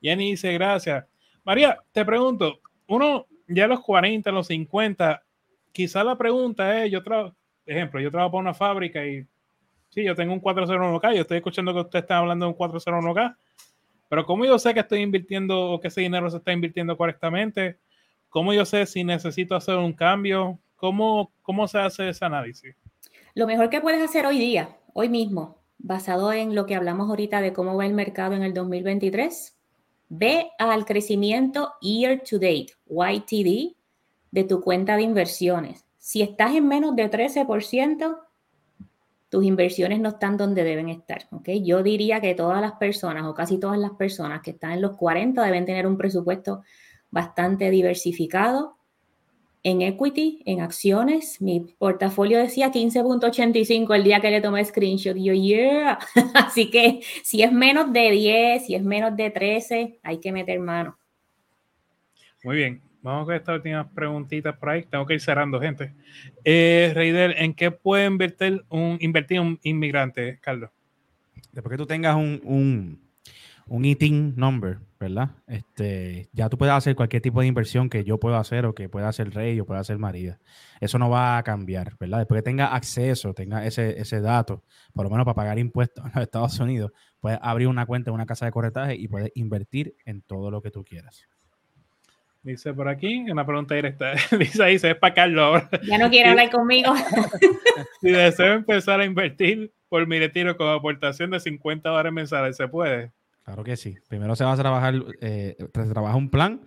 [0.00, 1.04] Jenny dice, gracias.
[1.44, 5.22] María, te pregunto, uno ya a los 40, los 50,
[5.72, 7.34] quizá la pregunta es, yo trabajo,
[7.66, 9.26] ejemplo, yo trabajo para una fábrica y
[9.88, 13.36] sí, yo tengo un 401k, yo estoy escuchando que usted está hablando de un 401k,
[14.08, 17.78] pero ¿cómo yo sé que estoy invirtiendo o que ese dinero se está invirtiendo correctamente?
[18.28, 20.58] ¿Cómo yo sé si necesito hacer un cambio?
[20.76, 22.74] ¿Cómo, cómo se hace ese análisis?
[23.34, 27.40] Lo mejor que puedes hacer hoy día, hoy mismo, basado en lo que hablamos ahorita
[27.40, 29.58] de cómo va el mercado en el 2023,
[30.14, 33.74] Ve al crecimiento year to date, YTD,
[34.30, 35.86] de tu cuenta de inversiones.
[35.96, 38.18] Si estás en menos de 13%,
[39.30, 41.26] tus inversiones no están donde deben estar.
[41.30, 41.64] ¿okay?
[41.64, 44.98] Yo diría que todas las personas o casi todas las personas que están en los
[44.98, 46.62] 40 deben tener un presupuesto
[47.10, 48.76] bastante diversificado
[49.62, 51.40] en equity, en acciones.
[51.40, 55.16] Mi portafolio decía 15.85 el día que le tomé screenshot.
[55.16, 55.98] Y yo, yeah.
[56.34, 60.58] Así que si es menos de 10, si es menos de 13, hay que meter
[60.58, 60.98] mano.
[62.42, 62.82] Muy bien.
[63.02, 64.84] Vamos con estas últimas preguntitas por ahí.
[64.84, 65.92] Tengo que ir cerrando, gente.
[66.44, 70.70] Eh, Reidel, ¿en qué puede invertir un, invertir un inmigrante, Carlos?
[71.50, 73.01] Después que tú tengas un, un,
[73.72, 75.30] un eating number, ¿verdad?
[75.46, 78.90] Este, ya tú puedes hacer cualquier tipo de inversión que yo pueda hacer o que
[78.90, 80.38] pueda hacer Rey o pueda hacer María.
[80.78, 82.18] Eso no va a cambiar, ¿verdad?
[82.18, 86.12] Después que tenga acceso, tenga ese, ese dato, por lo menos para pagar impuestos en
[86.14, 89.96] los Estados Unidos, puedes abrir una cuenta en una casa de corretaje y puedes invertir
[90.04, 91.26] en todo lo que tú quieras.
[92.42, 94.12] Dice por aquí, una pregunta directa.
[94.38, 95.70] Lisa dice, es para Carlos ahora.
[95.84, 96.92] Ya no quiere hablar conmigo.
[98.02, 102.68] si deseo empezar a invertir por mi retiro con aportación de 50 dólares mensuales, ¿se
[102.68, 103.12] puede?
[103.44, 103.96] Claro que sí.
[104.08, 106.62] Primero se va a trabajar, eh, se trabaja un plan,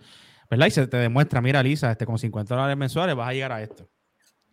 [0.50, 0.66] ¿verdad?
[0.66, 3.62] Y se te demuestra, mira, Lisa, este, con 50 dólares mensuales vas a llegar a
[3.62, 3.88] esto.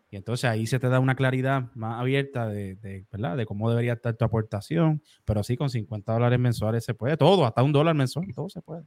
[0.09, 2.77] Y entonces ahí se te da una claridad más abierta de,
[3.11, 3.35] ¿verdad?
[3.35, 5.01] de cómo debería estar tu aportación.
[5.25, 8.61] Pero sí, con 50 dólares mensuales se puede todo, hasta un dólar mensual, todo se
[8.61, 8.83] puede.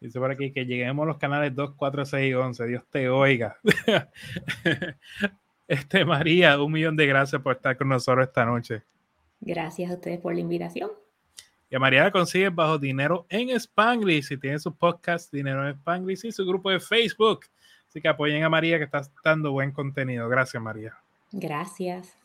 [0.00, 2.66] Dice por aquí que lleguemos a los canales 2, 4, 6 y 11.
[2.66, 3.58] Dios te oiga.
[5.68, 8.82] este María, un millón de gracias por estar con nosotros esta noche.
[9.40, 10.90] Gracias a ustedes por la invitación.
[11.70, 14.24] Y a María la consigue bajo Dinero en Spanglish.
[14.24, 17.46] Si tiene su podcast Dinero en Spanglish y su grupo de Facebook.
[17.88, 20.28] Así que apoyen a María que está dando buen contenido.
[20.28, 20.96] Gracias, María.
[21.30, 22.16] Gracias.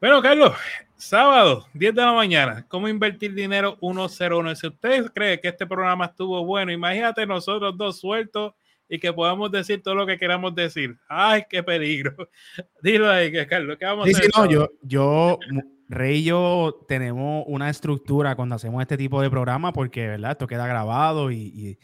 [0.00, 0.52] Bueno, Carlos,
[0.96, 4.54] sábado, 10 de la mañana, ¿cómo invertir dinero 101?
[4.54, 8.54] Si usted cree que este programa estuvo bueno, imagínate nosotros dos sueltos
[8.88, 10.96] y que podamos decir todo lo que queramos decir.
[11.08, 12.14] ¡Ay, qué peligro!
[12.82, 14.30] Dilo ahí, Carlos, ¿qué vamos a hacer?
[14.36, 15.40] no, yo, yo
[15.88, 20.32] Rey y yo tenemos una estructura cuando hacemos este tipo de programa porque, ¿verdad?
[20.32, 21.78] Esto queda grabado y,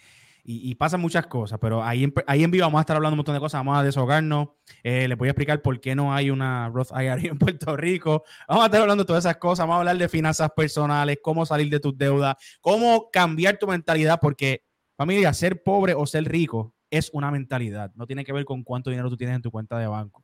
[0.46, 3.34] y, pasan muchas cosas, pero ahí ahí en vivo vamos a estar hablando un montón
[3.34, 4.48] de cosas, vamos a deshogarnos,
[4.82, 8.24] eh, les voy a explicar por qué no hay una Roth IRA en Puerto Rico,
[8.46, 11.46] vamos a estar hablando de todas esas cosas, vamos a hablar de finanzas personales, cómo
[11.46, 14.64] salir de tus deudas, cómo cambiar tu mentalidad, porque
[14.98, 18.90] familia, ser pobre o ser rico es una mentalidad, no tiene que ver con cuánto
[18.90, 20.22] dinero tú tienes en tu cuenta de banco.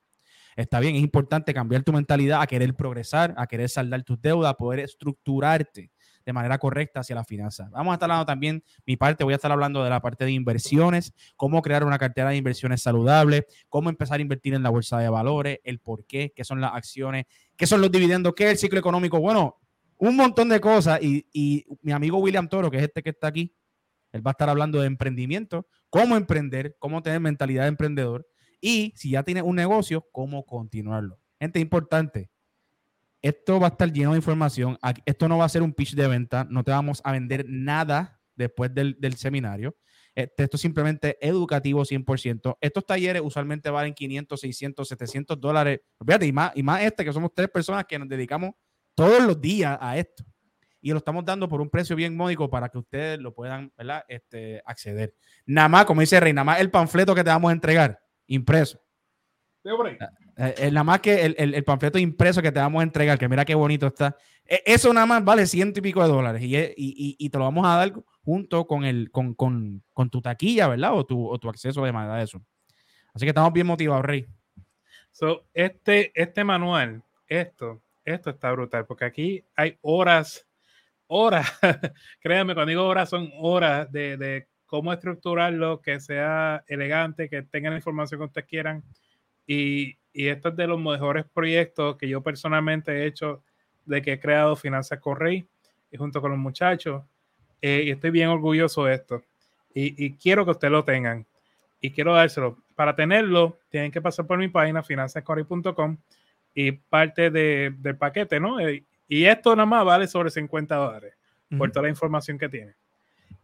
[0.57, 4.51] Está bien, es importante cambiar tu mentalidad a querer progresar, a querer saldar tus deudas,
[4.51, 5.91] a poder estructurarte
[6.25, 7.71] de manera correcta hacia las finanzas.
[7.71, 10.33] Vamos a estar hablando también, mi parte, voy a estar hablando de la parte de
[10.33, 14.99] inversiones, cómo crear una cartera de inversiones saludable, cómo empezar a invertir en la bolsa
[14.99, 17.25] de valores, el por qué, son las acciones,
[17.57, 19.19] qué son los dividendos, qué es el ciclo económico.
[19.21, 19.59] Bueno,
[19.99, 21.01] un montón de cosas.
[21.03, 23.55] Y, y mi amigo William Toro, que es este que está aquí,
[24.13, 28.27] él va a estar hablando de emprendimiento, cómo emprender, cómo tener mentalidad de emprendedor
[28.61, 31.19] y si ya tienes un negocio, cómo continuarlo.
[31.39, 32.31] Gente, importante,
[33.23, 34.79] esto va a estar lleno de información.
[35.05, 38.21] Esto no va a ser un pitch de venta, no te vamos a vender nada
[38.35, 39.77] después del, seminario.
[40.15, 42.57] Este, esto es simplemente educativo 100%.
[42.61, 45.81] Estos talleres usualmente valen 500, 600, 700 dólares.
[46.05, 48.53] Fíjate, y más, y más este, que somos tres personas que nos dedicamos
[48.95, 50.25] todos los días a esto
[50.83, 54.05] y lo estamos dando por un precio bien módico para que ustedes lo puedan ¿verdad?
[54.09, 55.15] Este, acceder.
[55.47, 58.81] Nada más, como dice Rey, nada más el panfleto que te vamos a entregar, impreso.
[59.63, 63.29] Eh, eh, nada más que el, el, panfleto impreso que te vamos a entregar, que
[63.29, 64.17] mira qué bonito está.
[64.47, 67.45] E, eso nada más vale ciento y pico de dólares y, y, y, te lo
[67.45, 67.93] vamos a dar
[68.25, 70.95] junto con, el, con, con, con tu taquilla, ¿verdad?
[70.95, 72.41] O tu, o tu acceso de manera de eso.
[73.13, 74.27] Así que estamos bien motivados, Rey.
[75.11, 80.47] So, este, este manual, esto, esto está brutal, porque aquí hay horas
[81.13, 81.51] horas,
[82.21, 87.73] créanme, cuando digo horas son horas de, de, cómo estructurarlo, que sea elegante, que tengan
[87.73, 88.85] la información que ustedes quieran.
[89.45, 93.43] Y, y esto es de los mejores proyectos que yo personalmente he hecho
[93.85, 95.45] de que he creado Finanzas Correy
[95.91, 97.03] y junto con los muchachos.
[97.61, 99.25] Eh, y estoy bien orgulloso de esto.
[99.75, 101.27] Y, y, quiero que ustedes lo tengan.
[101.81, 102.59] Y quiero dárselo.
[102.77, 105.97] Para tenerlo, tienen que pasar por mi página, finanzascorrey.com
[106.55, 108.61] y parte de, del paquete, ¿no?
[108.61, 111.15] Eh, y esto nada más vale sobre 50 dólares
[111.59, 112.75] por toda la información que tiene.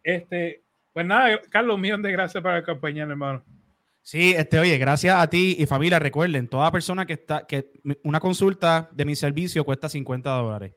[0.01, 0.61] Este,
[0.97, 3.43] pues nada, Carlos, un millón de gracias por acompañarme, hermano.
[4.01, 5.99] Sí, este, oye, gracias a ti y familia.
[5.99, 7.71] Recuerden, toda persona que está, que
[8.03, 10.73] una consulta de mi servicio cuesta 50 dólares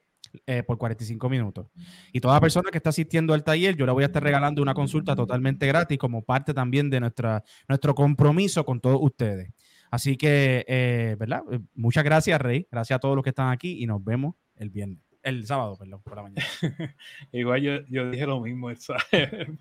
[0.47, 1.69] eh, por 45 minutos.
[2.13, 4.75] Y toda persona que está asistiendo al taller, yo le voy a estar regalando una
[4.75, 9.51] consulta totalmente gratis como parte también de nuestra, nuestro compromiso con todos ustedes.
[9.91, 11.45] Así que, eh, ¿verdad?
[11.73, 12.69] Muchas gracias, Rey.
[12.71, 15.10] Gracias a todos los que están aquí y nos vemos el viernes.
[15.23, 16.49] El sábado, perdón, por la mañana.
[17.33, 19.05] Igual yo, yo, dije lo mismo el sábado.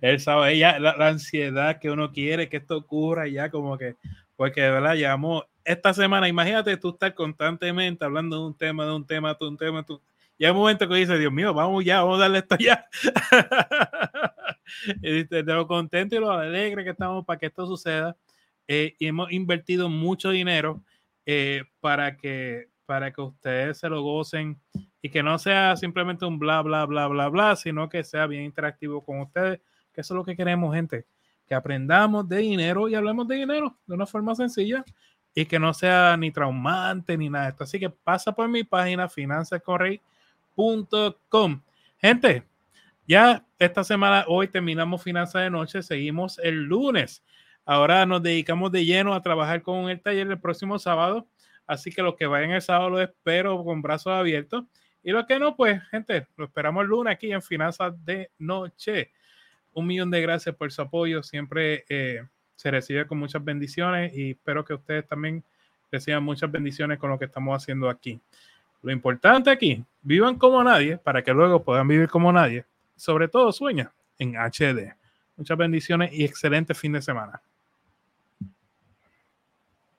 [0.00, 3.96] El sábado, ella, la, ansiedad que uno quiere que esto ocurra, ya como que,
[4.34, 8.94] porque de verdad llamó esta semana, imagínate tú estar constantemente hablando de un tema, de
[8.94, 10.00] un tema, de un tema, tú.
[10.38, 12.86] Y hay un momento que dice, Dios mío, vamos ya, vamos a darle esto ya.
[15.02, 18.16] y de lo contento y lo alegre que estamos para que esto suceda.
[18.68, 20.82] Eh, y hemos invertido mucho dinero
[21.24, 24.60] eh, para que para que ustedes se lo gocen
[25.02, 28.44] y que no sea simplemente un bla, bla, bla, bla, bla, sino que sea bien
[28.44, 29.60] interactivo con ustedes,
[29.92, 31.06] que eso es lo que queremos, gente,
[31.46, 34.84] que aprendamos de dinero y hablemos de dinero de una forma sencilla
[35.34, 37.64] y que no sea ni traumante ni nada de esto.
[37.64, 41.60] Así que pasa por mi página finanzascorrey.com.
[41.98, 42.44] Gente,
[43.06, 47.22] ya esta semana, hoy terminamos Finanzas de Noche, seguimos el lunes.
[47.64, 51.26] Ahora nos dedicamos de lleno a trabajar con el taller el próximo sábado
[51.66, 54.64] Así que los que vayan el sábado lo espero con brazos abiertos.
[55.02, 59.12] Y los que no, pues, gente, lo esperamos el lunes aquí en Finanzas de Noche.
[59.72, 61.22] Un millón de gracias por su apoyo.
[61.22, 62.24] Siempre eh,
[62.54, 65.44] se recibe con muchas bendiciones y espero que ustedes también
[65.90, 68.20] reciban muchas bendiciones con lo que estamos haciendo aquí.
[68.82, 72.64] Lo importante aquí, vivan como nadie para que luego puedan vivir como nadie.
[72.96, 74.94] Sobre todo, sueña en HD.
[75.36, 77.40] Muchas bendiciones y excelente fin de semana.